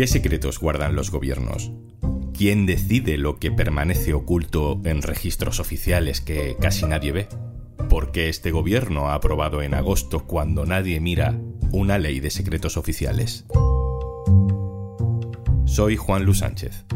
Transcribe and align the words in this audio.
¿Qué 0.00 0.06
secretos 0.06 0.58
guardan 0.58 0.96
los 0.96 1.10
gobiernos? 1.10 1.72
¿Quién 2.32 2.64
decide 2.64 3.18
lo 3.18 3.38
que 3.38 3.50
permanece 3.50 4.14
oculto 4.14 4.80
en 4.84 5.02
registros 5.02 5.60
oficiales 5.60 6.22
que 6.22 6.56
casi 6.58 6.86
nadie 6.86 7.12
ve? 7.12 7.28
¿Por 7.90 8.10
qué 8.10 8.30
este 8.30 8.50
gobierno 8.50 9.10
ha 9.10 9.14
aprobado 9.14 9.60
en 9.60 9.74
agosto, 9.74 10.26
cuando 10.26 10.64
nadie 10.64 11.00
mira, 11.00 11.38
una 11.70 11.98
ley 11.98 12.18
de 12.18 12.30
secretos 12.30 12.78
oficiales? 12.78 13.44
Soy 15.66 15.98
Juan 15.98 16.24
Luis 16.24 16.38
Sánchez. 16.38 16.86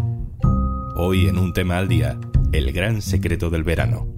Hoy 0.97 1.27
en 1.27 1.37
un 1.37 1.53
tema 1.53 1.77
al 1.77 1.89
día, 1.89 2.19
el 2.53 2.73
gran 2.73 3.03
secreto 3.03 3.51
del 3.51 3.65
verano. 3.65 4.09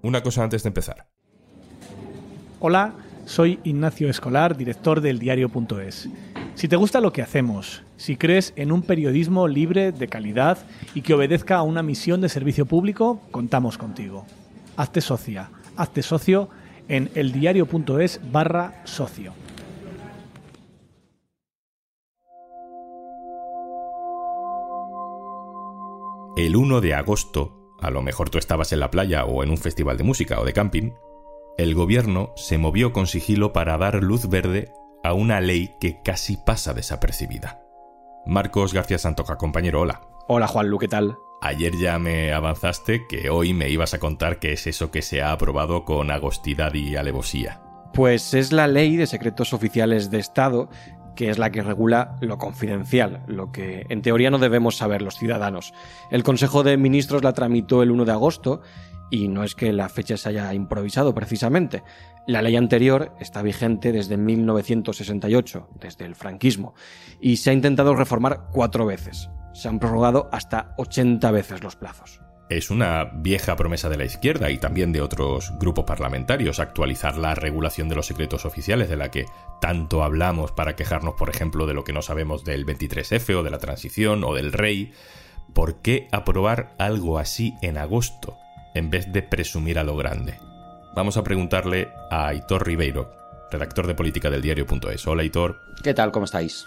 Una 0.00 0.22
cosa 0.22 0.42
antes 0.42 0.62
de 0.62 0.68
empezar. 0.68 1.06
Hola, 2.60 2.94
soy 3.26 3.58
Ignacio 3.64 4.08
Escolar, 4.08 4.56
director 4.56 5.00
del 5.00 5.18
diario.es. 5.18 6.08
Si 6.54 6.68
te 6.68 6.76
gusta 6.76 7.00
lo 7.00 7.12
que 7.12 7.22
hacemos, 7.22 7.82
si 7.96 8.16
crees 8.16 8.54
en 8.56 8.72
un 8.72 8.82
periodismo 8.82 9.48
libre, 9.48 9.92
de 9.92 10.08
calidad 10.08 10.58
y 10.94 11.02
que 11.02 11.12
obedezca 11.12 11.56
a 11.56 11.62
una 11.62 11.82
misión 11.82 12.20
de 12.20 12.30
servicio 12.30 12.64
público, 12.64 13.20
contamos 13.32 13.76
contigo. 13.76 14.24
Hazte 14.76 15.00
socia, 15.00 15.50
hazte 15.76 16.02
socio 16.02 16.48
en 16.88 17.10
eldiario.es 17.14 18.20
barra 18.32 18.80
socio. 18.84 19.34
El 26.36 26.54
1 26.54 26.80
de 26.80 26.94
agosto, 26.94 27.74
a 27.80 27.90
lo 27.90 28.02
mejor 28.02 28.30
tú 28.30 28.38
estabas 28.38 28.72
en 28.72 28.80
la 28.80 28.90
playa 28.90 29.24
o 29.24 29.42
en 29.42 29.50
un 29.50 29.56
festival 29.56 29.96
de 29.96 30.04
música 30.04 30.38
o 30.38 30.44
de 30.44 30.52
camping, 30.52 30.92
el 31.58 31.74
gobierno 31.74 32.32
se 32.36 32.58
movió 32.58 32.92
con 32.92 33.06
sigilo 33.06 33.52
para 33.52 33.78
dar 33.78 34.02
luz 34.02 34.28
verde 34.28 34.72
a 35.02 35.14
una 35.14 35.40
ley 35.40 35.74
que 35.80 36.02
casi 36.02 36.36
pasa 36.36 36.74
desapercibida. 36.74 37.62
Marcos 38.26 38.74
García 38.74 38.98
Santoja, 38.98 39.36
compañero, 39.36 39.80
hola. 39.80 40.02
Hola 40.28 40.48
Juanlu, 40.48 40.78
¿qué 40.78 40.88
tal? 40.88 41.16
Ayer 41.40 41.72
ya 41.76 41.98
me 41.98 42.32
avanzaste 42.32 43.06
que 43.06 43.30
hoy 43.30 43.54
me 43.54 43.70
ibas 43.70 43.94
a 43.94 43.98
contar 43.98 44.38
qué 44.38 44.52
es 44.52 44.66
eso 44.66 44.90
que 44.90 45.02
se 45.02 45.22
ha 45.22 45.32
aprobado 45.32 45.84
con 45.84 46.10
agostidad 46.10 46.74
y 46.74 46.96
alevosía. 46.96 47.62
Pues 47.92 48.34
es 48.34 48.52
la 48.52 48.66
ley 48.66 48.96
de 48.96 49.06
secretos 49.06 49.54
oficiales 49.54 50.10
de 50.10 50.18
Estado 50.18 50.68
que 51.16 51.30
es 51.30 51.38
la 51.38 51.50
que 51.50 51.62
regula 51.62 52.16
lo 52.20 52.38
confidencial, 52.38 53.24
lo 53.26 53.50
que 53.50 53.86
en 53.88 54.02
teoría 54.02 54.30
no 54.30 54.38
debemos 54.38 54.76
saber 54.76 55.02
los 55.02 55.16
ciudadanos. 55.16 55.72
El 56.10 56.22
Consejo 56.22 56.62
de 56.62 56.76
Ministros 56.76 57.24
la 57.24 57.32
tramitó 57.32 57.82
el 57.82 57.90
1 57.90 58.04
de 58.04 58.12
agosto 58.12 58.60
y 59.10 59.28
no 59.28 59.44
es 59.44 59.54
que 59.54 59.72
la 59.72 59.88
fecha 59.88 60.16
se 60.16 60.28
haya 60.28 60.52
improvisado 60.54 61.14
precisamente. 61.14 61.82
La 62.26 62.42
ley 62.42 62.56
anterior 62.56 63.12
está 63.20 63.42
vigente 63.42 63.92
desde 63.92 64.16
1968, 64.16 65.68
desde 65.80 66.04
el 66.04 66.14
franquismo, 66.14 66.74
y 67.20 67.36
se 67.36 67.50
ha 67.50 67.52
intentado 67.52 67.94
reformar 67.94 68.48
cuatro 68.52 68.86
veces. 68.86 69.30
Se 69.52 69.68
han 69.68 69.78
prorrogado 69.78 70.28
hasta 70.32 70.74
80 70.76 71.30
veces 71.30 71.62
los 71.62 71.76
plazos. 71.76 72.25
Es 72.48 72.70
una 72.70 73.04
vieja 73.04 73.56
promesa 73.56 73.88
de 73.88 73.96
la 73.96 74.04
izquierda 74.04 74.50
y 74.50 74.58
también 74.58 74.92
de 74.92 75.00
otros 75.00 75.52
grupos 75.58 75.84
parlamentarios 75.84 76.60
actualizar 76.60 77.16
la 77.16 77.34
regulación 77.34 77.88
de 77.88 77.96
los 77.96 78.06
secretos 78.06 78.44
oficiales 78.44 78.88
de 78.88 78.96
la 78.96 79.10
que 79.10 79.26
tanto 79.60 80.04
hablamos 80.04 80.52
para 80.52 80.76
quejarnos, 80.76 81.14
por 81.14 81.28
ejemplo, 81.28 81.66
de 81.66 81.74
lo 81.74 81.82
que 81.82 81.92
no 81.92 82.02
sabemos 82.02 82.44
del 82.44 82.64
23F 82.64 83.34
o 83.34 83.42
de 83.42 83.50
la 83.50 83.58
transición 83.58 84.22
o 84.22 84.34
del 84.34 84.52
rey. 84.52 84.92
¿Por 85.54 85.82
qué 85.82 86.06
aprobar 86.12 86.74
algo 86.78 87.18
así 87.18 87.54
en 87.62 87.78
agosto? 87.78 88.36
en 88.76 88.90
vez 88.90 89.10
de 89.10 89.22
presumir 89.22 89.78
a 89.78 89.84
lo 89.84 89.96
grande? 89.96 90.38
Vamos 90.94 91.16
a 91.16 91.24
preguntarle 91.24 91.88
a 92.10 92.28
Aitor 92.28 92.66
Ribeiro, 92.66 93.10
redactor 93.50 93.86
de 93.86 93.94
política 93.94 94.30
del 94.30 94.42
diario.es. 94.42 95.06
Hola 95.06 95.22
Aitor. 95.22 95.60
¿Qué 95.82 95.94
tal? 95.94 96.12
¿Cómo 96.12 96.26
estáis? 96.26 96.66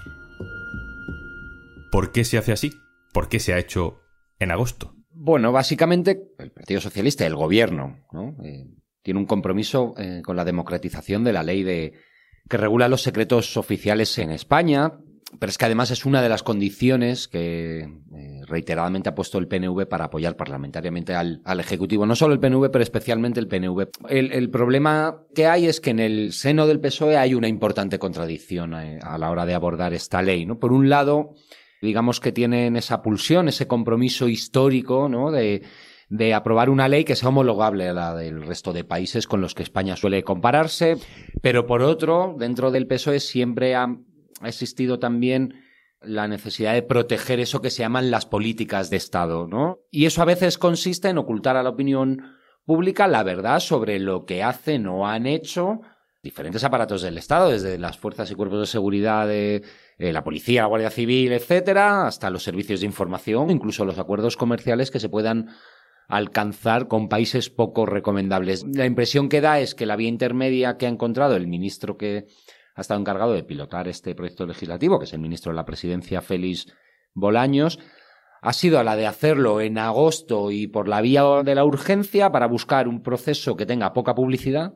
¿Por 1.91 2.11
qué 2.11 2.25
se 2.25 2.37
hace 2.37 2.51
así? 2.51 2.81
¿Por 3.13 3.29
qué 3.29 3.39
se 3.39 3.53
ha 3.53 3.59
hecho 3.59 4.01
en 4.39 4.51
agosto? 4.51 4.95
Bueno, 5.21 5.51
básicamente 5.51 6.31
el 6.37 6.51
Partido 6.51 6.79
Socialista, 6.79 7.25
el 7.25 7.35
gobierno, 7.35 8.05
¿no? 8.13 8.37
Eh, 8.41 8.67
tiene 9.01 9.19
un 9.19 9.25
compromiso 9.25 9.93
eh, 9.97 10.21
con 10.23 10.37
la 10.37 10.45
democratización 10.45 11.25
de 11.25 11.33
la 11.33 11.43
ley 11.43 11.63
de 11.63 11.91
que 12.47 12.55
regula 12.55 12.87
los 12.87 13.01
secretos 13.01 13.57
oficiales 13.57 14.17
en 14.17 14.31
España, 14.31 14.93
pero 15.37 15.49
es 15.49 15.57
que 15.57 15.65
además 15.65 15.91
es 15.91 16.05
una 16.05 16.21
de 16.21 16.29
las 16.29 16.41
condiciones 16.41 17.27
que 17.27 17.81
eh, 17.81 18.41
reiteradamente 18.47 19.09
ha 19.09 19.15
puesto 19.15 19.37
el 19.39 19.49
PNV 19.49 19.87
para 19.87 20.05
apoyar 20.05 20.37
parlamentariamente 20.37 21.13
al, 21.13 21.41
Ejecutivo. 21.59 22.05
No 22.05 22.15
solo 22.15 22.33
el 22.33 22.39
PNV, 22.39 22.71
pero 22.71 22.81
especialmente 22.81 23.41
el 23.41 23.49
PNV. 23.49 23.89
El, 24.07 24.49
problema 24.49 25.25
que 25.35 25.47
hay 25.47 25.67
es 25.67 25.81
que 25.81 25.89
en 25.89 25.99
el 25.99 26.31
seno 26.31 26.65
del 26.65 26.79
PSOE 26.79 27.17
hay 27.17 27.33
una 27.33 27.49
importante 27.49 27.99
contradicción 27.99 28.73
eh, 28.73 28.99
a, 29.03 29.17
la 29.17 29.29
hora 29.29 29.45
de 29.45 29.53
abordar 29.53 29.93
esta 29.93 30.21
ley. 30.21 30.45
¿no? 30.45 30.59
Por 30.59 30.71
un 30.71 30.87
lado, 30.87 31.35
digamos 31.81 32.19
que 32.19 32.31
tienen 32.31 32.75
esa 32.75 33.01
pulsión, 33.01 33.47
ese 33.47 33.67
compromiso 33.67 34.27
histórico 34.27 35.09
¿no? 35.09 35.31
de, 35.31 35.63
de 36.09 36.33
aprobar 36.33 36.69
una 36.69 36.87
ley 36.87 37.03
que 37.03 37.15
sea 37.15 37.29
homologable 37.29 37.89
a 37.89 37.93
la 37.93 38.15
del 38.15 38.41
resto 38.41 38.73
de 38.73 38.83
países 38.83 39.27
con 39.27 39.41
los 39.41 39.55
que 39.55 39.63
España 39.63 39.95
suele 39.95 40.23
compararse, 40.23 40.97
pero 41.41 41.65
por 41.65 41.81
otro, 41.81 42.35
dentro 42.37 42.71
del 42.71 42.87
PSOE 42.87 43.19
siempre 43.19 43.75
ha 43.75 43.95
ha 44.41 44.47
existido 44.47 44.99
también 44.99 45.55
la 46.01 46.27
necesidad 46.27 46.73
de 46.73 46.81
proteger 46.81 47.39
eso 47.39 47.61
que 47.61 47.69
se 47.69 47.83
llaman 47.83 48.09
las 48.09 48.25
políticas 48.25 48.89
de 48.89 48.97
Estado, 48.97 49.47
¿no? 49.47 49.79
Y 49.91 50.05
eso 50.05 50.21
a 50.21 50.25
veces 50.25 50.57
consiste 50.57 51.09
en 51.09 51.17
ocultar 51.17 51.57
a 51.57 51.63
la 51.63 51.69
opinión 51.69 52.35
pública 52.65 53.07
la 53.07 53.23
verdad 53.23 53.59
sobre 53.59 53.99
lo 53.99 54.25
que 54.25 54.43
hacen 54.43 54.87
o 54.87 55.07
han 55.07 55.25
hecho 55.25 55.81
diferentes 56.21 56.63
aparatos 56.63 57.01
del 57.01 57.17
Estado, 57.17 57.49
desde 57.49 57.77
las 57.77 57.97
fuerzas 57.97 58.29
y 58.29 58.35
cuerpos 58.35 58.59
de 58.59 58.65
seguridad 58.65 59.27
de 59.27 59.63
eh, 59.97 60.11
la 60.11 60.23
policía, 60.23 60.61
la 60.61 60.67
Guardia 60.67 60.89
Civil, 60.89 61.31
etcétera, 61.31 62.07
hasta 62.07 62.29
los 62.29 62.43
servicios 62.43 62.81
de 62.81 62.85
información, 62.85 63.49
incluso 63.49 63.85
los 63.85 63.99
acuerdos 63.99 64.35
comerciales 64.35 64.91
que 64.91 64.99
se 64.99 65.09
puedan 65.09 65.49
alcanzar 66.09 66.87
con 66.87 67.07
países 67.07 67.49
poco 67.49 67.85
recomendables. 67.85 68.65
La 68.73 68.85
impresión 68.85 69.29
que 69.29 69.41
da 69.41 69.59
es 69.59 69.75
que 69.75 69.85
la 69.85 69.95
vía 69.95 70.09
intermedia 70.09 70.75
que 70.77 70.87
ha 70.87 70.89
encontrado 70.89 71.35
el 71.35 71.47
ministro 71.47 71.97
que 71.97 72.25
ha 72.75 72.81
estado 72.81 72.99
encargado 72.99 73.33
de 73.33 73.43
pilotar 73.43 73.87
este 73.87 74.15
proyecto 74.15 74.45
legislativo, 74.45 74.99
que 74.99 75.05
es 75.05 75.13
el 75.13 75.19
ministro 75.19 75.51
de 75.51 75.57
la 75.57 75.65
Presidencia, 75.65 76.21
Félix 76.21 76.65
Bolaños, 77.13 77.79
ha 78.41 78.53
sido 78.53 78.81
la 78.83 78.95
de 78.95 79.05
hacerlo 79.05 79.61
en 79.61 79.77
agosto 79.77 80.51
y 80.51 80.67
por 80.67 80.87
la 80.87 81.01
vía 81.01 81.23
de 81.43 81.55
la 81.55 81.65
urgencia 81.65 82.31
para 82.31 82.47
buscar 82.47 82.87
un 82.87 83.03
proceso 83.03 83.55
que 83.55 83.65
tenga 83.65 83.93
poca 83.93 84.15
publicidad 84.15 84.73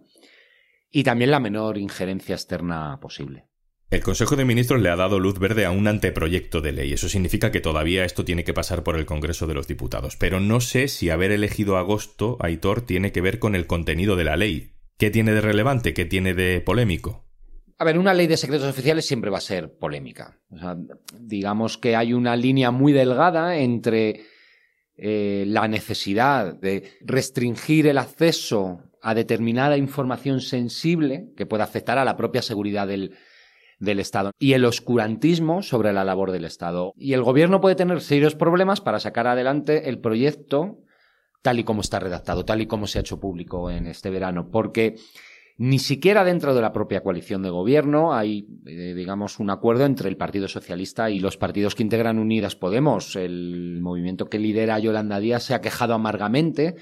y 0.93 1.03
también 1.03 1.31
la 1.31 1.39
menor 1.39 1.77
injerencia 1.77 2.35
externa 2.35 2.99
posible. 3.01 3.47
El 3.89 4.01
Consejo 4.01 4.35
de 4.35 4.45
Ministros 4.45 4.79
le 4.79 4.89
ha 4.89 4.95
dado 4.95 5.19
luz 5.19 5.39
verde 5.39 5.65
a 5.65 5.71
un 5.71 5.87
anteproyecto 5.87 6.61
de 6.61 6.71
ley. 6.71 6.93
Eso 6.93 7.09
significa 7.09 7.51
que 7.51 7.61
todavía 7.61 8.05
esto 8.05 8.23
tiene 8.23 8.43
que 8.43 8.53
pasar 8.53 8.83
por 8.83 8.95
el 8.95 9.05
Congreso 9.05 9.47
de 9.47 9.55
los 9.55 9.67
Diputados. 9.67 10.15
Pero 10.17 10.39
no 10.39 10.61
sé 10.61 10.87
si 10.87 11.09
haber 11.09 11.31
elegido 11.31 11.77
agosto, 11.77 12.37
Aitor, 12.39 12.81
tiene 12.81 13.11
que 13.11 13.21
ver 13.21 13.39
con 13.39 13.55
el 13.55 13.67
contenido 13.67 14.15
de 14.15 14.23
la 14.23 14.37
ley. 14.37 14.75
¿Qué 14.97 15.09
tiene 15.09 15.33
de 15.33 15.41
relevante? 15.41 15.93
¿Qué 15.93 16.05
tiene 16.05 16.35
de 16.35 16.61
polémico? 16.61 17.25
A 17.79 17.85
ver, 17.85 17.97
una 17.97 18.13
ley 18.13 18.27
de 18.27 18.37
secretos 18.37 18.69
oficiales 18.69 19.05
siempre 19.05 19.31
va 19.31 19.39
a 19.39 19.41
ser 19.41 19.77
polémica. 19.77 20.39
digamos 21.19 21.77
que 21.79 21.95
hay 21.95 22.13
una 22.13 22.35
línea 22.35 22.69
muy 22.71 22.93
delgada 22.93 23.57
entre 23.57 24.25
eh, 24.95 25.43
la 25.47 25.67
necesidad 25.67 26.55
de 26.55 26.91
restringir 27.01 27.87
el 27.87 27.97
acceso 27.97 28.83
a 29.03 29.13
determinada 29.13 29.77
información 29.77 30.41
sensible 30.41 31.31
que 31.37 31.45
pueda 31.45 31.65
afectar 31.65 31.97
a 31.97 32.05
la 32.05 32.17
propia 32.17 32.41
seguridad 32.41 32.87
del, 32.87 33.15
del 33.79 33.99
Estado 33.99 34.31
y 34.39 34.53
el 34.53 34.65
oscurantismo 34.65 35.61
sobre 35.61 35.93
la 35.93 36.03
labor 36.03 36.31
del 36.31 36.45
Estado. 36.45 36.93
Y 36.95 37.13
el 37.13 37.21
gobierno 37.21 37.61
puede 37.61 37.75
tener 37.75 38.01
serios 38.01 38.33
problemas 38.33 38.81
para 38.81 38.99
sacar 38.99 39.27
adelante 39.27 39.89
el 39.89 39.99
proyecto 39.99 40.79
tal 41.43 41.59
y 41.59 41.65
como 41.65 41.81
está 41.81 41.99
redactado, 41.99 42.45
tal 42.45 42.61
y 42.61 42.67
como 42.67 42.87
se 42.87 42.97
ha 42.97 43.01
hecho 43.01 43.19
público 43.19 43.69
en 43.69 43.85
este 43.85 44.09
verano, 44.09 44.49
porque 44.49 44.95
ni 45.57 45.77
siquiera 45.77 46.23
dentro 46.23 46.55
de 46.55 46.61
la 46.61 46.71
propia 46.71 47.01
coalición 47.01 47.43
de 47.43 47.49
gobierno 47.49 48.13
hay, 48.13 48.47
eh, 48.65 48.93
digamos, 48.95 49.39
un 49.39 49.49
acuerdo 49.49 49.85
entre 49.85 50.09
el 50.09 50.17
Partido 50.17 50.47
Socialista 50.47 51.11
y 51.11 51.19
los 51.19 51.37
partidos 51.37 51.75
que 51.75 51.83
integran 51.83 52.17
Unidas 52.17 52.55
Podemos. 52.55 53.15
El 53.17 53.79
movimiento 53.81 54.29
que 54.29 54.39
lidera 54.39 54.79
Yolanda 54.79 55.19
Díaz 55.19 55.43
se 55.43 55.53
ha 55.53 55.61
quejado 55.61 55.93
amargamente 55.93 56.75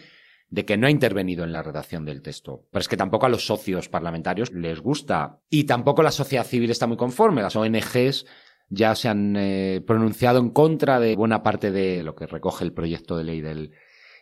de 0.52 0.66
que 0.66 0.78
no 0.78 0.86
ha 0.86 0.92
intervenido 0.92 1.46
en 1.46 1.54
la 1.54 1.64
redacción 1.64 2.06
del 2.06 2.22
texto. 2.22 2.68
Pero 2.72 2.82
es 2.82 2.90
que 2.90 2.98
tampoco 2.98 3.26
a 3.26 3.30
los 3.30 3.48
socios 3.48 3.88
parlamentarios 3.88 4.52
les 4.52 4.82
gusta. 4.82 5.40
Y 5.50 5.64
tampoco 5.64 6.04
la 6.04 6.12
sociedad 6.12 6.46
civil 6.46 6.70
está 6.70 6.88
muy 6.88 6.98
conforme. 6.98 7.42
Las 7.42 7.56
ONGs 7.56 8.26
ya 8.70 8.94
se 8.96 9.08
han 9.08 9.36
eh, 9.38 9.82
pronunciado 9.88 10.40
en 10.40 10.50
contra 10.50 11.00
de 11.00 11.16
buena 11.16 11.42
parte 11.42 11.72
de 11.72 12.04
lo 12.04 12.16
que 12.16 12.28
recoge 12.28 12.66
el 12.66 12.74
proyecto 12.74 13.18
de 13.18 13.24
ley 13.24 13.40
del, 13.40 13.72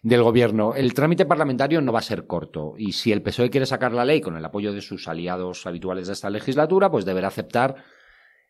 del 0.03 0.21
gobierno. 0.21 0.75
El 0.75 0.93
trámite 0.93 1.25
parlamentario 1.25 1.81
no 1.81 1.91
va 1.91 1.99
a 1.99 2.03
ser 2.03 2.27
corto 2.27 2.75
y 2.77 2.91
si 2.91 3.11
el 3.11 3.23
PSOE 3.23 3.49
quiere 3.49 3.65
sacar 3.65 3.91
la 3.91 4.05
ley 4.05 4.21
con 4.21 4.37
el 4.37 4.45
apoyo 4.45 4.71
de 4.71 4.81
sus 4.81 5.07
aliados 5.07 5.65
habituales 5.65 6.05
de 6.07 6.13
esta 6.13 6.29
legislatura, 6.29 6.91
pues 6.91 7.05
deberá 7.05 7.29
aceptar 7.29 7.75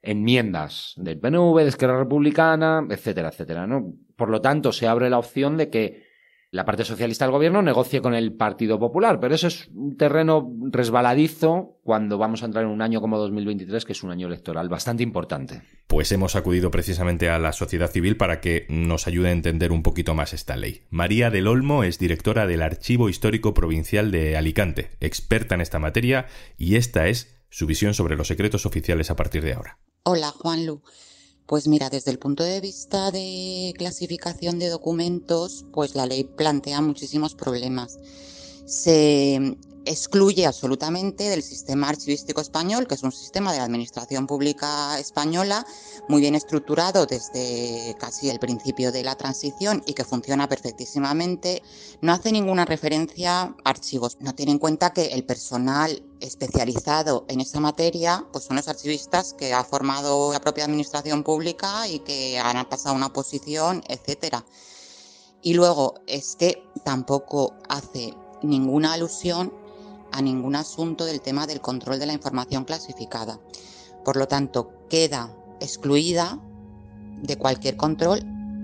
enmiendas 0.01 0.95
del 0.97 1.17
PNV, 1.17 1.59
de 1.59 1.67
Esquerra 1.69 1.97
Republicana, 1.97 2.85
etcétera, 2.89 3.29
etcétera, 3.29 3.67
¿no? 3.67 3.93
Por 4.17 4.29
lo 4.29 4.41
tanto, 4.41 4.73
se 4.73 4.87
abre 4.87 5.09
la 5.09 5.17
opción 5.17 5.55
de 5.55 5.69
que 5.69 6.08
la 6.51 6.65
parte 6.65 6.83
socialista 6.83 7.25
del 7.25 7.31
gobierno 7.31 7.61
negocie 7.61 8.01
con 8.01 8.15
el 8.15 8.33
Partido 8.33 8.79
Popular, 8.79 9.19
pero 9.19 9.35
eso 9.35 9.47
es 9.47 9.67
un 9.67 9.97
terreno 9.97 10.51
resbaladizo 10.71 11.79
cuando 11.83 12.17
vamos 12.17 12.41
a 12.41 12.47
entrar 12.47 12.65
en 12.65 12.71
un 12.71 12.81
año 12.81 13.01
como 13.01 13.19
2023, 13.19 13.85
que 13.85 13.93
es 13.93 14.03
un 14.03 14.11
año 14.11 14.27
electoral 14.27 14.67
bastante 14.67 15.03
importante. 15.03 15.61
Pues 15.87 16.11
hemos 16.11 16.35
acudido 16.35 16.71
precisamente 16.71 17.29
a 17.29 17.37
la 17.37 17.53
sociedad 17.53 17.91
civil 17.91 18.17
para 18.17 18.41
que 18.41 18.65
nos 18.69 19.07
ayude 19.07 19.29
a 19.29 19.33
entender 19.33 19.71
un 19.71 19.83
poquito 19.83 20.15
más 20.15 20.33
esta 20.33 20.57
ley. 20.57 20.85
María 20.89 21.29
del 21.29 21.47
Olmo 21.47 21.83
es 21.83 21.99
directora 21.99 22.47
del 22.47 22.63
Archivo 22.63 23.09
Histórico 23.09 23.53
Provincial 23.53 24.11
de 24.11 24.35
Alicante, 24.35 24.89
experta 24.99 25.55
en 25.55 25.61
esta 25.61 25.77
materia, 25.77 26.25
y 26.57 26.75
esta 26.75 27.07
es 27.07 27.39
su 27.49 27.67
visión 27.67 27.93
sobre 27.93 28.15
los 28.15 28.27
secretos 28.27 28.65
oficiales 28.65 29.11
a 29.11 29.15
partir 29.15 29.43
de 29.43 29.53
ahora. 29.53 29.77
Hola, 30.03 30.29
Juanlu. 30.29 30.81
Pues 31.49 31.67
mira, 31.67 31.89
desde 31.89 32.11
el 32.11 32.19
punto 32.19 32.43
de 32.43 32.61
vista 32.61 33.09
de 33.09 33.73
clasificación 33.75 34.59
de 34.59 34.69
documentos, 34.69 35.65
pues 35.73 35.95
la 35.95 36.05
ley 36.05 36.23
plantea 36.23 36.79
muchísimos 36.79 37.33
problemas. 37.33 37.97
Se 38.65 39.57
excluye 39.89 40.45
absolutamente 40.45 41.29
del 41.29 41.41
sistema 41.41 41.89
archivístico 41.89 42.41
español, 42.41 42.85
que 42.85 42.93
es 42.93 43.01
un 43.01 43.11
sistema 43.11 43.51
de 43.51 43.57
la 43.57 43.63
administración 43.63 44.27
pública 44.27 44.99
española 44.99 45.65
muy 46.07 46.21
bien 46.21 46.35
estructurado 46.35 47.07
desde 47.07 47.95
casi 47.99 48.29
el 48.29 48.37
principio 48.37 48.91
de 48.91 49.03
la 49.03 49.15
transición 49.15 49.81
y 49.87 49.93
que 49.93 50.05
funciona 50.05 50.47
perfectísimamente. 50.47 51.63
No 52.01 52.13
hace 52.13 52.31
ninguna 52.31 52.65
referencia 52.65 53.41
a 53.41 53.55
archivos. 53.63 54.17
No 54.19 54.35
tiene 54.35 54.51
en 54.51 54.59
cuenta 54.59 54.93
que 54.93 55.07
el 55.07 55.25
personal 55.25 56.03
especializado 56.19 57.25
en 57.27 57.41
esa 57.41 57.59
materia 57.59 58.27
pues 58.31 58.43
son 58.43 58.57
los 58.57 58.67
archivistas 58.67 59.33
que 59.33 59.55
ha 59.55 59.63
formado 59.63 60.31
la 60.31 60.39
propia 60.39 60.65
administración 60.65 61.23
pública 61.23 61.87
y 61.87 61.97
que 61.99 62.37
han 62.37 62.69
pasado 62.69 62.93
una 62.93 63.11
posición, 63.11 63.83
etcétera. 63.87 64.45
Y 65.41 65.55
luego 65.55 65.95
es 66.05 66.35
que 66.35 66.63
tampoco 66.83 67.55
hace 67.69 68.13
ninguna 68.43 68.93
alusión 68.93 69.51
a 70.11 70.21
ningún 70.21 70.55
asunto 70.55 71.05
del 71.05 71.21
tema 71.21 71.47
del 71.47 71.61
control 71.61 71.99
de 71.99 72.05
la 72.05 72.13
información 72.13 72.65
clasificada. 72.65 73.39
Por 74.03 74.17
lo 74.17 74.27
tanto, 74.27 74.71
queda 74.89 75.35
excluida 75.59 76.39
de 77.21 77.37
cualquier 77.37 77.77
control 77.77 78.21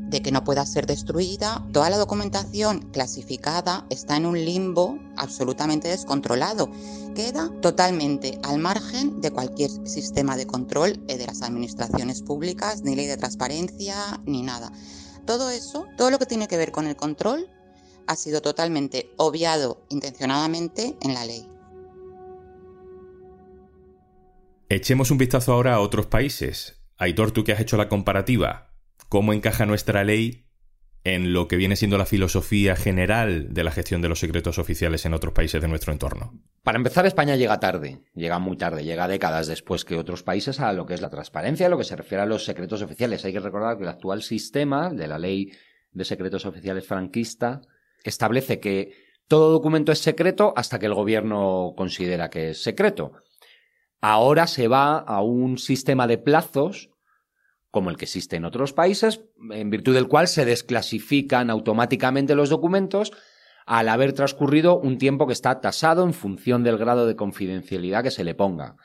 de 0.10 0.22
que 0.22 0.32
no 0.32 0.44
pueda 0.44 0.66
ser 0.66 0.86
destruida. 0.86 1.66
Toda 1.74 1.90
la 1.90 1.98
documentación 1.98 2.90
clasificada 2.92 3.86
está 3.90 4.18
en 4.18 4.26
un 4.26 4.44
limbo 4.44 5.00
absolutamente 5.18 5.88
descontrolado. 5.88 6.70
Queda 7.16 7.52
totalmente 7.62 8.40
al 8.44 8.60
margen 8.60 9.22
de 9.22 9.32
cualquier 9.32 9.72
sistema 9.88 10.38
de 10.38 10.48
control 10.48 11.06
de 11.08 11.26
las 11.26 11.42
administraciones 11.42 12.22
públicas, 12.22 12.84
ni 12.84 12.96
ley 12.96 13.08
de 13.08 13.18
transparencia, 13.18 14.22
ni 14.26 14.42
nada. 14.42 14.72
Todo 15.26 15.50
eso, 15.50 15.88
todo 15.98 16.12
lo 16.12 16.20
que 16.20 16.28
tiene 16.28 16.48
que 16.48 16.58
ver 16.58 16.72
con 16.72 16.86
el 16.86 16.96
control, 16.96 17.50
ha 18.08 18.16
sido 18.16 18.42
totalmente 18.42 19.12
obviado 19.18 19.86
intencionadamente 19.90 20.96
en 21.02 21.14
la 21.14 21.26
ley. 21.26 21.48
Echemos 24.70 25.12
un 25.12 25.18
vistazo 25.18 25.54
ahora 25.54 25.76
a 25.76 25.80
otros 25.80 26.08
países. 26.08 26.82
Aitor, 26.98 27.32
tú 27.32 27.44
que 27.44 27.54
has 27.54 27.60
hecho 27.60 27.78
la 27.78 27.88
comparativa, 27.88 28.74
¿cómo 29.10 29.32
encaja 29.32 29.66
nuestra 29.66 30.04
ley 30.04 30.46
en 31.04 31.34
lo 31.34 31.48
que 31.48 31.56
viene 31.56 31.76
siendo 31.76 32.00
la 32.00 32.08
filosofía 32.08 32.76
general 32.76 33.54
de 33.54 33.64
la 33.64 33.72
gestión 33.72 34.02
de 34.02 34.10
los 34.10 34.20
secretos 34.20 34.58
oficiales 34.58 35.06
en 35.06 35.14
otros 35.14 35.34
países 35.34 35.62
de 35.62 35.68
nuestro 35.68 35.94
entorno? 35.94 36.34
Para 36.64 36.78
empezar, 36.78 37.06
España 37.06 37.36
llega 37.36 37.60
tarde, 37.60 38.02
llega 38.16 38.40
muy 38.40 38.58
tarde, 38.58 38.84
llega 38.84 39.08
décadas 39.08 39.46
después 39.46 39.86
que 39.86 39.98
otros 39.98 40.24
países 40.24 40.60
a 40.60 40.74
lo 40.74 40.88
que 40.88 40.96
es 40.96 41.02
la 41.02 41.12
transparencia, 41.12 41.68
a 41.68 41.70
lo 41.70 41.78
que 41.78 41.84
se 41.84 41.96
refiere 41.96 42.24
a 42.24 42.26
los 42.26 42.44
secretos 42.44 42.82
oficiales. 42.82 43.24
Hay 43.24 43.34
que 43.34 43.40
recordar 43.40 43.78
que 43.78 43.84
el 43.84 43.90
actual 43.90 44.24
sistema 44.24 44.90
de 44.90 45.08
la 45.08 45.20
ley 45.20 45.52
de 45.92 46.06
secretos 46.06 46.46
oficiales 46.48 46.88
franquista 46.88 47.62
establece 48.10 48.60
que 48.60 48.94
todo 49.28 49.52
documento 49.52 49.92
es 49.92 50.00
secreto 50.00 50.54
hasta 50.56 50.80
que 50.80 50.86
el 50.86 50.94
gobierno 50.94 51.74
considera 51.76 52.30
que 52.30 52.52
es 52.52 52.64
secreto. 52.64 53.14
Ahora 54.02 54.48
se 54.48 54.68
va 54.68 54.98
a 54.98 55.22
un 55.22 55.58
sistema 55.58 56.06
de 56.08 56.18
plazos 56.18 56.92
como 57.76 57.90
el 57.90 57.98
que 57.98 58.06
existe 58.06 58.38
en 58.38 58.46
otros 58.46 58.72
países, 58.72 59.26
en 59.52 59.70
virtud 59.70 59.94
del 59.94 60.08
cual 60.08 60.30
se 60.30 60.46
desclasifican 60.46 61.50
automáticamente 61.50 62.34
los 62.34 62.50
documentos 62.50 63.12
al 63.66 63.90
haber 63.90 64.14
transcurrido 64.14 64.80
un 64.80 64.98
tiempo 64.98 65.28
que 65.28 65.34
está 65.34 65.60
tasado 65.60 66.06
en 66.06 66.14
función 66.14 66.64
del 66.64 66.78
grado 66.78 67.06
de 67.06 67.18
confidencialidad 67.18 68.02
que 68.02 68.12
se 68.12 68.24
le 68.24 68.34
ponga. 68.34 68.78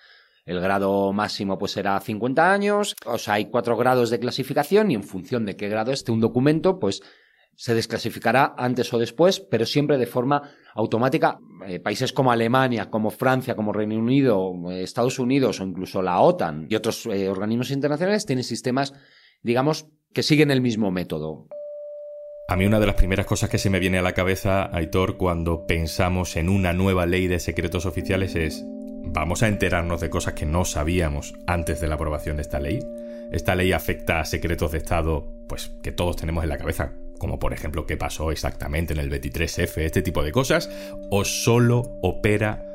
El 0.45 0.59
grado 0.59 1.13
máximo 1.13 1.57
pues 1.57 1.71
será 1.71 2.01
50 2.01 2.53
años, 2.53 2.97
o 3.07 3.19
sea, 3.19 3.35
hay 3.35 3.51
cuatro 3.51 3.77
grados 3.77 4.11
de 4.11 4.19
clasificación 4.19 4.91
y 4.91 4.97
en 4.97 5.05
función 5.05 5.45
de 5.45 5.55
qué 5.55 5.69
grado 5.69 5.93
esté 5.93 6.11
un 6.11 6.21
documento, 6.21 6.81
pues 6.81 7.01
se 7.61 7.75
desclasificará 7.75 8.55
antes 8.57 8.91
o 8.95 8.99
después, 8.99 9.39
pero 9.39 9.67
siempre 9.67 9.99
de 9.99 10.07
forma 10.07 10.51
automática. 10.75 11.39
Eh, 11.67 11.79
países 11.79 12.11
como 12.11 12.33
Alemania, 12.33 12.89
como 12.89 13.11
Francia, 13.11 13.55
como 13.55 13.75
Reino 13.75 13.99
Unido, 13.99 14.55
eh, 14.71 14.83
Estados 14.83 15.19
Unidos 15.19 15.61
o 15.61 15.65
incluso 15.65 16.01
la 16.01 16.21
OTAN 16.21 16.69
y 16.71 16.75
otros 16.75 17.05
eh, 17.05 17.29
organismos 17.29 17.71
internacionales 17.71 18.25
tienen 18.25 18.45
sistemas, 18.45 18.95
digamos, 19.43 19.89
que 20.15 20.23
siguen 20.23 20.51
el 20.51 20.63
mismo 20.63 20.91
método. 20.91 21.49
A 22.49 22.57
mí 22.57 22.65
una 22.65 22.81
de 22.81 22.87
las 22.87 22.95
primeras 22.95 23.27
cosas 23.27 23.51
que 23.51 23.59
se 23.59 23.69
me 23.69 23.79
viene 23.79 23.99
a 23.99 24.03
la 24.03 24.15
cabeza, 24.15 24.75
Aitor, 24.75 25.19
cuando 25.19 25.67
pensamos 25.67 26.37
en 26.37 26.49
una 26.49 26.73
nueva 26.73 27.05
ley 27.05 27.27
de 27.27 27.41
secretos 27.41 27.85
oficiales 27.85 28.37
es, 28.37 28.65
¿vamos 29.05 29.43
a 29.43 29.49
enterarnos 29.49 30.01
de 30.01 30.09
cosas 30.09 30.33
que 30.33 30.47
no 30.47 30.65
sabíamos 30.65 31.35
antes 31.47 31.79
de 31.83 31.89
la 31.89 31.97
aprobación 31.97 32.37
de 32.37 32.43
esta 32.43 32.59
ley? 32.59 32.79
Esta 33.33 33.55
ley 33.55 33.73
afecta 33.73 34.19
a 34.19 34.25
secretos 34.25 34.73
de 34.73 34.79
Estado, 34.79 35.31
pues 35.47 35.71
que 35.83 35.93
todos 35.93 36.17
tenemos 36.17 36.43
en 36.43 36.49
la 36.49 36.57
cabeza, 36.57 36.95
como 37.21 37.39
por 37.39 37.53
ejemplo 37.53 37.87
qué 37.87 37.97
pasó 37.97 38.33
exactamente 38.33 38.95
en 38.95 38.99
el 38.99 39.11
23F, 39.11 39.83
este 39.83 40.03
tipo 40.03 40.25
de 40.25 40.33
cosas, 40.33 40.69
o 41.11 41.25
solo 41.25 41.99
opera 42.03 42.67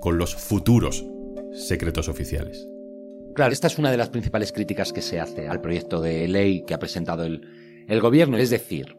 con 0.00 0.18
los 0.18 0.36
futuros 0.36 1.04
secretos 1.52 2.08
oficiales. 2.08 2.68
Claro, 3.34 3.52
esta 3.52 3.66
es 3.66 3.78
una 3.78 3.90
de 3.90 3.96
las 3.96 4.10
principales 4.10 4.52
críticas 4.52 4.92
que 4.92 5.02
se 5.02 5.18
hace 5.18 5.48
al 5.48 5.60
proyecto 5.60 6.00
de 6.00 6.28
ley 6.28 6.64
que 6.64 6.74
ha 6.74 6.78
presentado 6.78 7.24
el, 7.24 7.84
el 7.88 8.00
gobierno. 8.00 8.36
Es 8.36 8.50
decir, 8.50 8.96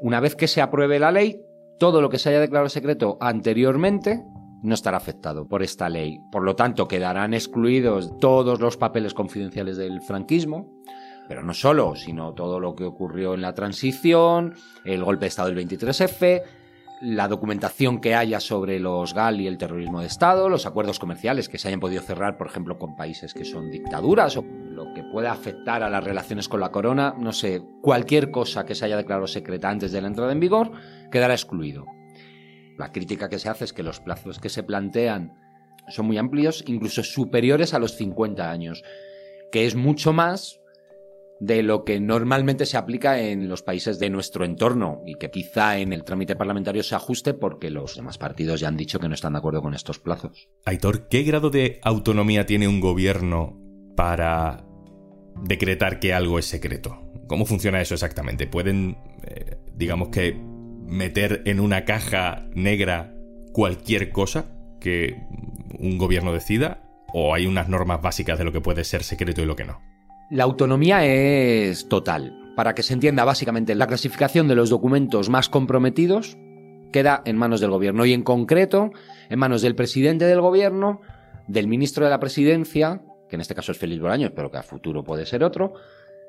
una 0.00 0.20
vez 0.20 0.36
que 0.36 0.48
se 0.48 0.62
apruebe 0.62 1.00
la 1.00 1.10
ley, 1.10 1.42
todo 1.78 2.00
lo 2.00 2.08
que 2.08 2.18
se 2.18 2.28
haya 2.28 2.40
declarado 2.40 2.68
secreto 2.68 3.18
anteriormente 3.20 4.22
no 4.62 4.74
estará 4.74 4.96
afectado 4.96 5.48
por 5.48 5.62
esta 5.62 5.88
ley. 5.88 6.20
Por 6.30 6.44
lo 6.44 6.54
tanto, 6.54 6.88
quedarán 6.88 7.34
excluidos 7.34 8.16
todos 8.20 8.60
los 8.60 8.76
papeles 8.76 9.12
confidenciales 9.12 9.76
del 9.76 10.00
franquismo, 10.00 10.72
pero 11.28 11.42
no 11.42 11.54
solo, 11.54 11.96
sino 11.96 12.34
todo 12.34 12.60
lo 12.60 12.74
que 12.74 12.84
ocurrió 12.84 13.34
en 13.34 13.42
la 13.42 13.54
transición, 13.54 14.54
el 14.84 15.04
golpe 15.04 15.24
de 15.24 15.28
Estado 15.28 15.50
del 15.50 15.66
23F, 15.66 16.42
la 17.00 17.28
documentación 17.28 18.00
que 18.00 18.14
haya 18.14 18.40
sobre 18.40 18.78
los 18.78 19.14
GAL 19.14 19.40
y 19.40 19.46
el 19.46 19.58
terrorismo 19.58 20.00
de 20.00 20.06
Estado, 20.06 20.48
los 20.48 20.64
acuerdos 20.64 20.98
comerciales 20.98 21.48
que 21.48 21.58
se 21.58 21.68
hayan 21.68 21.80
podido 21.80 22.02
cerrar, 22.02 22.36
por 22.36 22.46
ejemplo, 22.46 22.78
con 22.78 22.96
países 22.96 23.34
que 23.34 23.44
son 23.44 23.70
dictaduras, 23.70 24.36
o 24.36 24.42
lo 24.42 24.92
que 24.94 25.02
pueda 25.02 25.32
afectar 25.32 25.82
a 25.82 25.90
las 25.90 26.04
relaciones 26.04 26.48
con 26.48 26.60
la 26.60 26.70
corona, 26.70 27.14
no 27.18 27.32
sé, 27.32 27.62
cualquier 27.82 28.30
cosa 28.30 28.64
que 28.64 28.74
se 28.74 28.86
haya 28.86 28.96
declarado 28.96 29.26
secreta 29.26 29.68
antes 29.68 29.92
de 29.92 30.00
la 30.00 30.08
entrada 30.08 30.32
en 30.32 30.40
vigor, 30.40 30.72
quedará 31.10 31.34
excluido. 31.34 31.86
La 32.78 32.90
crítica 32.90 33.28
que 33.28 33.38
se 33.38 33.48
hace 33.48 33.64
es 33.64 33.72
que 33.72 33.82
los 33.82 34.00
plazos 34.00 34.38
que 34.38 34.48
se 34.48 34.62
plantean 34.62 35.34
son 35.88 36.06
muy 36.06 36.16
amplios, 36.16 36.64
incluso 36.66 37.02
superiores 37.02 37.74
a 37.74 37.78
los 37.78 37.96
50 37.96 38.50
años, 38.50 38.82
que 39.52 39.66
es 39.66 39.76
mucho 39.76 40.12
más 40.12 40.60
de 41.40 41.62
lo 41.62 41.84
que 41.84 42.00
normalmente 42.00 42.66
se 42.66 42.76
aplica 42.76 43.20
en 43.20 43.48
los 43.48 43.62
países 43.62 43.98
de 43.98 44.10
nuestro 44.10 44.44
entorno 44.44 45.02
y 45.06 45.14
que 45.14 45.30
quizá 45.30 45.78
en 45.78 45.92
el 45.92 46.04
trámite 46.04 46.36
parlamentario 46.36 46.82
se 46.82 46.94
ajuste 46.94 47.34
porque 47.34 47.70
los 47.70 47.96
demás 47.96 48.18
partidos 48.18 48.60
ya 48.60 48.68
han 48.68 48.76
dicho 48.76 48.98
que 48.98 49.08
no 49.08 49.14
están 49.14 49.32
de 49.32 49.38
acuerdo 49.38 49.62
con 49.62 49.74
estos 49.74 49.98
plazos. 49.98 50.48
Aitor, 50.64 51.08
¿qué 51.08 51.22
grado 51.22 51.50
de 51.50 51.80
autonomía 51.82 52.46
tiene 52.46 52.68
un 52.68 52.80
gobierno 52.80 53.60
para 53.96 54.64
decretar 55.42 55.98
que 55.98 56.14
algo 56.14 56.38
es 56.38 56.46
secreto? 56.46 57.00
¿Cómo 57.26 57.46
funciona 57.46 57.80
eso 57.80 57.94
exactamente? 57.94 58.46
¿Pueden, 58.46 58.98
eh, 59.24 59.56
digamos 59.74 60.08
que, 60.08 60.34
meter 60.86 61.42
en 61.46 61.60
una 61.60 61.84
caja 61.84 62.46
negra 62.54 63.14
cualquier 63.52 64.12
cosa 64.12 64.52
que 64.80 65.16
un 65.78 65.98
gobierno 65.98 66.32
decida? 66.32 66.82
¿O 67.12 67.34
hay 67.34 67.46
unas 67.46 67.68
normas 67.68 68.02
básicas 68.02 68.38
de 68.38 68.44
lo 68.44 68.52
que 68.52 68.60
puede 68.60 68.84
ser 68.84 69.02
secreto 69.02 69.40
y 69.40 69.46
lo 69.46 69.56
que 69.56 69.64
no? 69.64 69.93
La 70.30 70.44
autonomía 70.44 71.04
es 71.04 71.88
total. 71.88 72.52
Para 72.56 72.74
que 72.74 72.82
se 72.82 72.94
entienda 72.94 73.24
básicamente, 73.24 73.74
la 73.74 73.86
clasificación 73.86 74.48
de 74.48 74.54
los 74.54 74.70
documentos 74.70 75.28
más 75.28 75.48
comprometidos 75.48 76.38
queda 76.92 77.22
en 77.24 77.36
manos 77.36 77.60
del 77.60 77.70
gobierno 77.70 78.06
y 78.06 78.12
en 78.12 78.22
concreto 78.22 78.92
en 79.28 79.38
manos 79.38 79.62
del 79.62 79.74
presidente 79.74 80.24
del 80.24 80.40
gobierno, 80.40 81.00
del 81.48 81.66
ministro 81.66 82.04
de 82.04 82.10
la 82.10 82.20
presidencia, 82.20 83.02
que 83.28 83.34
en 83.34 83.40
este 83.40 83.54
caso 83.54 83.72
es 83.72 83.78
Félix 83.78 84.00
Bolaños, 84.00 84.32
pero 84.34 84.50
que 84.50 84.58
a 84.58 84.62
futuro 84.62 85.02
puede 85.02 85.26
ser 85.26 85.42
otro, 85.42 85.74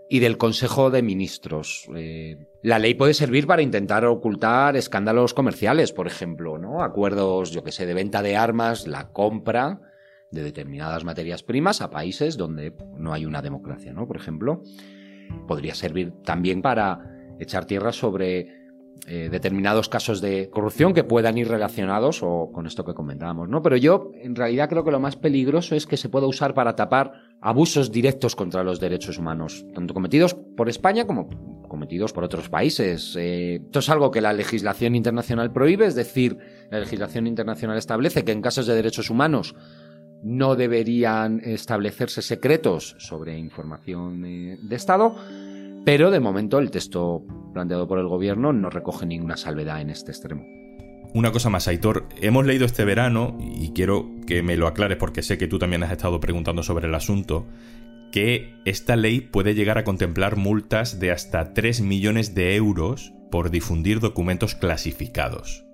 y 0.10 0.20
del 0.20 0.38
Consejo 0.38 0.90
de 0.90 1.02
Ministros. 1.02 1.88
Eh, 1.96 2.48
la 2.64 2.80
ley 2.80 2.96
puede 2.96 3.14
servir 3.14 3.48
para 3.48 3.62
intentar 3.62 4.06
ocultar 4.06 4.76
escándalos 4.76 5.34
comerciales, 5.34 5.94
por 5.94 6.08
ejemplo, 6.08 6.58
¿no? 6.58 6.84
Acuerdos, 6.84 7.52
yo 7.52 7.64
que 7.64 7.72
sé, 7.72 7.86
de 7.86 7.94
venta 7.94 8.22
de 8.22 8.36
armas, 8.36 8.88
la 8.88 9.10
compra 9.10 9.80
de 10.32 10.44
determinadas 10.44 11.04
materias 11.04 11.44
primas 11.44 11.82
a 11.82 11.90
países 11.90 12.38
donde 12.38 12.74
no 12.98 13.14
hay 13.14 13.26
una 13.26 13.42
democracia, 13.42 13.94
¿no? 13.94 14.08
Por 14.08 14.18
ejemplo, 14.18 14.64
podría 15.48 15.76
servir 15.76 16.12
también 16.24 16.62
para 16.62 17.36
echar 17.40 17.66
tierra 17.66 17.92
sobre 17.92 18.66
eh, 19.08 19.30
determinados 19.30 19.88
casos 19.88 20.20
de 20.20 20.50
corrupción 20.50 20.94
que 20.94 21.04
puedan 21.04 21.38
ir 21.38 21.48
relacionados 21.48 22.24
o 22.24 22.50
con 22.52 22.66
esto 22.66 22.84
que 22.84 22.96
comentábamos, 22.96 23.48
¿no? 23.50 23.62
Pero 23.62 23.78
yo, 23.78 24.12
en 24.16 24.36
realidad, 24.36 24.68
creo 24.68 24.84
que 24.84 24.90
lo 24.90 25.00
más 25.00 25.16
peligroso 25.16 25.76
es 25.76 25.86
que 25.86 25.96
se 25.96 26.10
pueda 26.10 26.26
usar 26.26 26.56
para 26.56 26.76
tapar 26.76 27.14
abusos 27.40 27.92
directos 27.92 28.36
contra 28.36 28.64
los 28.64 28.80
derechos 28.80 29.20
humanos, 29.20 29.64
tanto 29.76 29.94
cometidos 29.94 30.34
por 30.34 30.70
España 30.70 31.06
como 31.06 31.30
cometidos 31.68 32.14
por 32.14 32.24
otros 32.24 32.50
países. 32.50 33.16
Eh, 33.16 33.62
esto 33.66 33.80
es 33.80 33.90
algo 33.90 34.10
que 34.10 34.22
la 34.22 34.34
legislación 34.34 34.96
internacional 34.96 35.52
prohíbe, 35.52 35.86
es 35.86 35.96
decir, 35.96 36.38
la 36.72 36.80
legislación 36.80 37.28
internacional 37.28 37.78
establece 37.78 38.24
que 38.24 38.32
en 38.32 38.42
casos 38.42 38.66
de 38.66 38.74
derechos 38.74 39.12
humanos 39.12 39.56
no 40.26 40.56
deberían 40.56 41.40
establecerse 41.44 42.24
secretos 42.24 42.96
sobre 42.98 43.38
información 43.38 44.26
eh, 44.26 44.58
de 44.60 44.76
Estado, 44.76 45.16
pero 45.86 46.10
de 46.10 46.20
momento 46.20 46.58
el 46.58 46.72
texto 46.72 47.24
planteado 47.54 47.88
por 47.88 48.00
el 48.00 48.08
gobierno 48.08 48.52
no 48.52 48.72
recoge 48.72 49.06
ninguna 49.06 49.38
salvedad 49.38 49.82
en 49.82 49.92
este 49.92 50.12
extremo. 50.12 50.44
Una 51.14 51.32
cosa 51.32 51.52
más, 51.52 51.68
Aitor, 51.68 52.10
hemos 52.20 52.44
leído 52.46 52.66
este 52.66 52.84
verano, 52.86 53.38
y 53.40 53.72
quiero 53.74 54.10
que 54.26 54.42
me 54.42 54.58
lo 54.58 54.66
aclares 54.66 54.98
porque 54.98 55.22
sé 55.22 55.38
que 55.38 55.48
tú 55.48 55.60
también 55.60 55.84
has 55.84 55.92
estado 55.92 56.20
preguntando 56.20 56.64
sobre 56.64 56.88
el 56.88 56.96
asunto, 56.96 57.46
que 58.12 58.56
esta 58.66 58.96
ley 58.96 59.22
puede 59.22 59.54
llegar 59.54 59.78
a 59.78 59.84
contemplar 59.84 60.38
multas 60.38 61.00
de 61.00 61.12
hasta 61.12 61.54
3 61.54 61.82
millones 61.82 62.34
de 62.34 62.56
euros 62.56 63.14
por 63.30 63.52
difundir 63.52 64.00
documentos 64.00 64.56
clasificados. 64.56 65.65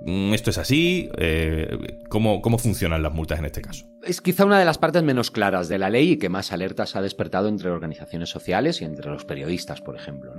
Mm, 0.00 0.34
¿Esto 0.34 0.50
es 0.50 0.58
así? 0.58 1.10
Eh, 1.18 1.98
¿cómo, 2.08 2.42
¿Cómo 2.42 2.58
funcionan 2.58 3.02
las 3.02 3.12
multas 3.12 3.38
en 3.38 3.44
este 3.44 3.62
caso? 3.62 3.86
Es 4.02 4.20
quizá 4.20 4.44
una 4.44 4.58
de 4.58 4.64
las 4.64 4.78
partes 4.78 5.02
menos 5.02 5.30
claras 5.30 5.68
de 5.68 5.78
la 5.78 5.90
ley 5.90 6.12
y 6.12 6.16
que 6.18 6.28
más 6.28 6.52
alertas 6.52 6.96
ha 6.96 7.02
despertado 7.02 7.48
entre 7.48 7.70
organizaciones 7.70 8.30
sociales 8.30 8.80
y 8.80 8.84
entre 8.84 9.10
los 9.10 9.24
periodistas, 9.24 9.80
por 9.80 9.94
ejemplo. 9.94 10.34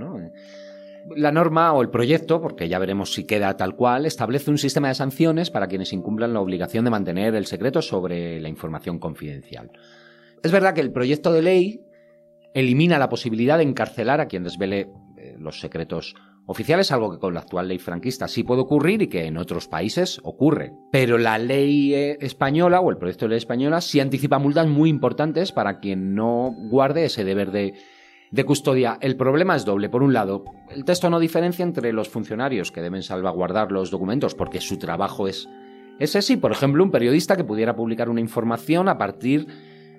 La 1.16 1.32
norma 1.32 1.72
o 1.72 1.82
el 1.82 1.90
proyecto, 1.90 2.40
porque 2.40 2.68
ya 2.68 2.78
veremos 2.78 3.14
si 3.14 3.24
queda 3.24 3.56
tal 3.56 3.74
cual, 3.76 4.06
establece 4.06 4.50
un 4.50 4.58
sistema 4.58 4.88
de 4.88 4.94
sanciones 4.94 5.50
para 5.50 5.66
quienes 5.66 5.92
incumplan 5.92 6.32
la 6.34 6.40
obligación 6.40 6.84
de 6.84 6.90
mantener 6.90 7.34
el 7.34 7.46
secreto 7.46 7.80
sobre 7.82 8.40
la 8.40 8.48
información 8.48 8.98
confidencial. 8.98 9.70
Es 10.42 10.52
verdad 10.52 10.74
que 10.74 10.82
el 10.82 10.92
proyecto 10.92 11.32
de 11.32 11.42
ley 11.42 11.80
elimina 12.54 12.98
la 12.98 13.08
posibilidad 13.08 13.58
de 13.58 13.64
encarcelar 13.64 14.20
a 14.20 14.26
quien 14.28 14.44
desvele 14.44 14.88
eh, 15.16 15.36
los 15.38 15.60
secretos 15.60 16.14
oficiales, 16.46 16.92
algo 16.92 17.10
que 17.10 17.18
con 17.18 17.34
la 17.34 17.40
actual 17.40 17.68
ley 17.68 17.78
franquista 17.78 18.28
sí 18.28 18.42
puede 18.42 18.62
ocurrir 18.62 19.02
y 19.02 19.08
que 19.08 19.26
en 19.26 19.36
otros 19.38 19.68
países 19.68 20.20
ocurre. 20.22 20.72
Pero 20.92 21.18
la 21.18 21.38
ley 21.38 21.94
eh, 21.94 22.18
española 22.20 22.80
o 22.80 22.90
el 22.90 22.98
proyecto 22.98 23.24
de 23.24 23.30
ley 23.30 23.38
española 23.38 23.80
sí 23.80 24.00
anticipa 24.00 24.38
multas 24.38 24.66
muy 24.66 24.90
importantes 24.90 25.52
para 25.52 25.78
quien 25.80 26.14
no 26.14 26.54
guarde 26.70 27.06
ese 27.06 27.24
deber 27.24 27.50
de, 27.50 27.74
de 28.30 28.44
custodia. 28.44 28.98
El 29.00 29.16
problema 29.16 29.56
es 29.56 29.64
doble. 29.64 29.88
Por 29.88 30.02
un 30.02 30.12
lado, 30.12 30.44
el 30.70 30.84
texto 30.84 31.08
no 31.08 31.18
diferencia 31.18 31.62
entre 31.62 31.92
los 31.92 32.08
funcionarios 32.08 32.72
que 32.72 32.82
deben 32.82 33.02
salvaguardar 33.02 33.72
los 33.72 33.90
documentos 33.90 34.34
porque 34.34 34.60
su 34.60 34.78
trabajo 34.78 35.28
es, 35.28 35.48
es 35.98 36.14
ese. 36.14 36.36
Por 36.36 36.52
ejemplo, 36.52 36.84
un 36.84 36.90
periodista 36.90 37.36
que 37.36 37.44
pudiera 37.44 37.74
publicar 37.76 38.08
una 38.08 38.20
información 38.20 38.88
a 38.88 38.98
partir 38.98 39.46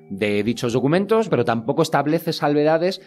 de 0.10 0.44
dichos 0.44 0.74
documentos, 0.74 1.30
pero 1.30 1.46
tampoco 1.46 1.82
establece 1.82 2.34
salvedades 2.34 3.02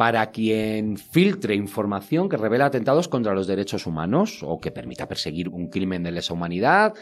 para 0.00 0.30
quien 0.30 0.96
filtre 0.96 1.54
información 1.54 2.30
que 2.30 2.38
revela 2.38 2.64
atentados 2.64 3.06
contra 3.06 3.34
los 3.34 3.46
derechos 3.46 3.86
humanos 3.86 4.40
o 4.42 4.58
que 4.58 4.70
permita 4.70 5.06
perseguir 5.06 5.50
un 5.50 5.68
crimen 5.68 6.02
de 6.02 6.10
lesa 6.10 6.32
humanidad, 6.32 6.94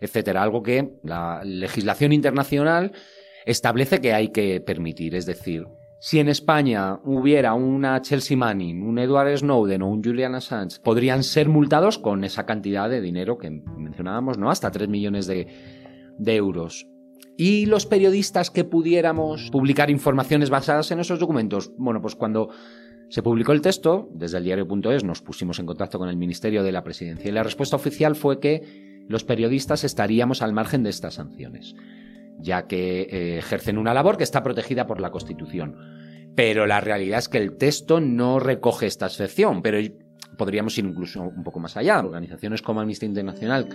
etcétera, 0.00 0.40
algo 0.40 0.62
que 0.62 0.92
la 1.02 1.42
legislación 1.42 2.12
internacional 2.12 2.92
establece 3.44 4.00
que 4.00 4.12
hay 4.12 4.28
que 4.28 4.60
permitir, 4.60 5.16
es 5.16 5.26
decir, 5.26 5.66
si 5.98 6.20
en 6.20 6.28
España 6.28 7.00
hubiera 7.02 7.54
una 7.54 8.00
Chelsea 8.02 8.36
Manning, 8.36 8.84
un 8.84 9.00
Edward 9.00 9.36
Snowden 9.36 9.82
o 9.82 9.88
un 9.88 10.04
Julian 10.04 10.36
Assange, 10.36 10.78
podrían 10.80 11.24
ser 11.24 11.48
multados 11.48 11.98
con 11.98 12.22
esa 12.22 12.46
cantidad 12.46 12.88
de 12.88 13.00
dinero 13.00 13.36
que 13.36 13.50
mencionábamos, 13.50 14.38
¿no? 14.38 14.48
Hasta 14.48 14.70
3 14.70 14.88
millones 14.88 15.26
de, 15.26 15.48
de 16.18 16.36
euros. 16.36 16.86
¿Y 17.36 17.66
los 17.66 17.86
periodistas 17.86 18.50
que 18.50 18.64
pudiéramos 18.64 19.50
publicar 19.50 19.90
informaciones 19.90 20.50
basadas 20.50 20.90
en 20.90 21.00
esos 21.00 21.18
documentos? 21.18 21.72
Bueno, 21.76 22.00
pues 22.00 22.14
cuando 22.14 22.50
se 23.08 23.22
publicó 23.22 23.52
el 23.52 23.60
texto, 23.60 24.08
desde 24.12 24.38
el 24.38 24.44
diario.es 24.44 25.04
nos 25.04 25.20
pusimos 25.20 25.58
en 25.58 25.66
contacto 25.66 25.98
con 25.98 26.08
el 26.08 26.16
Ministerio 26.16 26.62
de 26.62 26.72
la 26.72 26.84
Presidencia 26.84 27.28
y 27.28 27.32
la 27.32 27.42
respuesta 27.42 27.76
oficial 27.76 28.14
fue 28.14 28.40
que 28.40 29.04
los 29.08 29.24
periodistas 29.24 29.84
estaríamos 29.84 30.42
al 30.42 30.52
margen 30.52 30.82
de 30.82 30.90
estas 30.90 31.14
sanciones, 31.14 31.74
ya 32.38 32.66
que 32.66 33.02
eh, 33.02 33.38
ejercen 33.38 33.78
una 33.78 33.94
labor 33.94 34.16
que 34.16 34.24
está 34.24 34.42
protegida 34.42 34.86
por 34.86 35.00
la 35.00 35.10
Constitución. 35.10 35.76
Pero 36.34 36.66
la 36.66 36.80
realidad 36.80 37.18
es 37.18 37.28
que 37.28 37.38
el 37.38 37.56
texto 37.56 38.00
no 38.00 38.40
recoge 38.40 38.86
esta 38.86 39.06
excepción, 39.06 39.62
pero 39.62 39.78
podríamos 40.36 40.76
ir 40.78 40.84
incluso 40.84 41.22
un 41.22 41.44
poco 41.44 41.60
más 41.60 41.76
allá. 41.76 42.00
Organizaciones 42.00 42.62
como 42.62 42.80
Amnistía 42.80 43.08
Internacional 43.08 43.68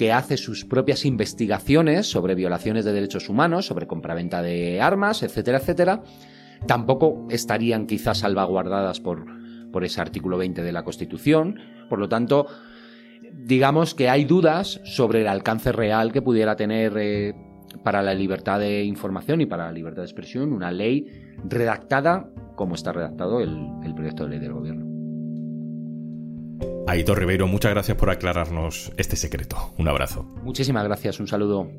que 0.00 0.14
hace 0.14 0.38
sus 0.38 0.64
propias 0.64 1.04
investigaciones 1.04 2.10
sobre 2.10 2.34
violaciones 2.34 2.86
de 2.86 2.92
derechos 2.94 3.28
humanos, 3.28 3.66
sobre 3.66 3.86
compraventa 3.86 4.40
de 4.40 4.80
armas, 4.80 5.22
etcétera, 5.22 5.58
etcétera, 5.58 6.02
tampoco 6.66 7.26
estarían 7.28 7.86
quizás 7.86 8.20
salvaguardadas 8.20 8.98
por, 8.98 9.26
por 9.70 9.84
ese 9.84 10.00
artículo 10.00 10.38
20 10.38 10.62
de 10.62 10.72
la 10.72 10.84
Constitución. 10.84 11.60
Por 11.90 11.98
lo 11.98 12.08
tanto, 12.08 12.46
digamos 13.44 13.94
que 13.94 14.08
hay 14.08 14.24
dudas 14.24 14.80
sobre 14.84 15.20
el 15.20 15.28
alcance 15.28 15.70
real 15.70 16.12
que 16.12 16.22
pudiera 16.22 16.56
tener 16.56 16.94
eh, 16.96 17.34
para 17.84 18.00
la 18.00 18.14
libertad 18.14 18.58
de 18.58 18.84
información 18.84 19.42
y 19.42 19.46
para 19.46 19.66
la 19.66 19.72
libertad 19.72 20.00
de 20.00 20.06
expresión 20.06 20.54
una 20.54 20.72
ley 20.72 21.36
redactada 21.44 22.30
como 22.56 22.74
está 22.74 22.92
redactado 22.92 23.40
el, 23.42 23.54
el 23.84 23.94
proyecto 23.94 24.24
de 24.24 24.30
ley 24.30 24.38
del 24.38 24.54
gobierno. 24.54 24.89
Aitor 26.90 27.20
Ribeiro, 27.20 27.46
muchas 27.46 27.70
gracias 27.70 27.96
por 27.96 28.10
aclararnos 28.10 28.90
este 28.96 29.14
secreto. 29.14 29.72
Un 29.78 29.86
abrazo. 29.86 30.24
Muchísimas 30.42 30.82
gracias, 30.82 31.20
un 31.20 31.28
saludo. 31.28 31.70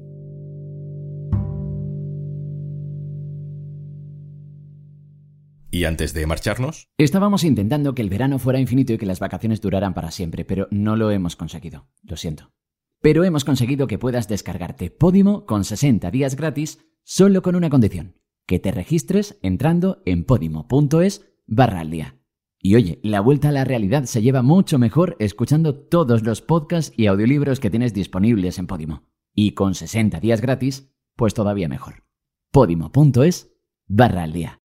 Y 5.70 5.84
antes 5.84 6.14
de 6.14 6.26
marcharnos... 6.26 6.88
Estábamos 6.98 7.44
intentando 7.44 7.94
que 7.94 8.02
el 8.02 8.10
verano 8.10 8.40
fuera 8.40 8.62
infinito 8.62 8.94
y 8.94 8.98
que 8.98 9.06
las 9.06 9.20
vacaciones 9.20 9.60
duraran 9.60 9.94
para 9.94 10.12
siempre, 10.12 10.46
pero 10.46 10.70
no 10.72 10.96
lo 10.96 11.12
hemos 11.12 11.36
conseguido. 11.36 11.90
Lo 12.04 12.16
siento. 12.16 12.54
Pero 13.02 13.26
hemos 13.26 13.44
conseguido 13.44 13.88
que 13.88 14.00
puedas 14.00 14.30
descargarte 14.30 14.92
Podimo 14.92 15.46
con 15.46 15.66
60 15.66 16.10
días 16.10 16.38
gratis 16.38 16.80
solo 17.04 17.42
con 17.42 17.58
una 17.58 17.70
condición. 17.70 18.16
Que 18.46 18.60
te 18.60 18.72
registres 18.72 19.38
entrando 19.42 20.02
en 20.06 20.24
podimo.es 20.24 21.26
barra 21.48 21.82
al 21.82 21.92
día. 21.92 22.21
Y 22.62 22.76
oye, 22.76 23.00
la 23.04 23.22
vuelta 23.22 23.50
a 23.50 23.52
la 23.52 23.64
realidad 23.64 24.04
se 24.04 24.22
lleva 24.22 24.44
mucho 24.44 24.78
mejor 24.78 25.16
escuchando 25.20 25.76
todos 25.76 26.24
los 26.24 26.42
podcasts 26.42 26.94
y 26.96 27.08
audiolibros 27.08 27.60
que 27.60 27.70
tienes 27.70 27.94
disponibles 27.94 28.60
en 28.60 28.68
Podimo. 28.68 29.04
Y 29.34 29.54
con 29.54 29.74
60 29.74 30.20
días 30.20 30.42
gratis, 30.42 30.94
pues 31.16 31.34
todavía 31.34 31.68
mejor. 31.68 32.04
Podimo.es 32.52 33.52
barra 33.88 34.24
al 34.24 34.34
día. 34.34 34.60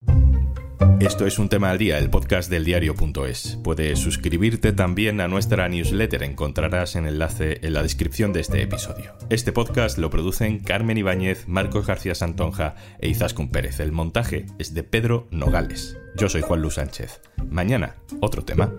Esto 0.99 1.25
es 1.27 1.39
un 1.39 1.49
tema 1.49 1.69
al 1.71 1.77
día, 1.77 1.97
el 1.97 2.09
podcast 2.09 2.49
del 2.49 2.65
diario.es. 2.65 3.59
Puedes 3.63 3.99
suscribirte 3.99 4.71
también 4.71 5.21
a 5.21 5.27
nuestra 5.27 5.69
newsletter, 5.69 6.23
encontrarás 6.23 6.95
el 6.95 7.07
enlace 7.07 7.59
en 7.61 7.73
la 7.73 7.83
descripción 7.83 8.33
de 8.33 8.39
este 8.39 8.61
episodio. 8.61 9.13
Este 9.29 9.51
podcast 9.51 9.97
lo 9.97 10.09
producen 10.09 10.59
Carmen 10.59 10.97
Ibáñez, 10.97 11.47
Marcos 11.47 11.85
García 11.85 12.15
Santonja 12.15 12.75
e 12.99 13.09
Izaskun 13.09 13.49
Pérez. 13.49 13.79
El 13.79 13.91
montaje 13.91 14.45
es 14.57 14.73
de 14.73 14.83
Pedro 14.83 15.27
Nogales. 15.31 15.97
Yo 16.15 16.29
soy 16.29 16.41
Juan 16.41 16.61
Luis 16.61 16.75
Sánchez. 16.75 17.21
Mañana, 17.49 17.95
otro 18.21 18.43
tema. 18.43 18.71